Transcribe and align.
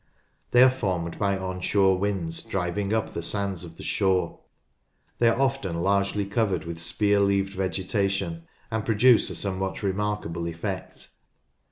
They 0.49 0.63
are 0.63 0.69
formed 0.71 1.19
by 1.19 1.37
on 1.37 1.61
shore 1.61 1.95
winds 1.95 2.41
driving 2.41 2.91
up 2.91 3.13
the 3.13 3.21
sands 3.21 3.63
oi' 3.63 3.67
the 3.67 3.83
shore. 3.83 4.39
They 5.19 5.29
are 5.29 5.39
often 5.39 5.83
largely 5.83 6.25
covered 6.25 6.63
with 6.65 6.79
spear 6.81 7.19
leaved 7.19 7.53
vegetation, 7.53 8.47
and 8.71 8.83
produce 8.83 9.29
a 9.29 9.35
somewhat 9.35 9.83
remarkable 9.83 10.47
effect. 10.47 11.09